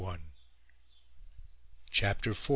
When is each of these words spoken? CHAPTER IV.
CHAPTER 1.91 2.31
IV. 2.31 2.49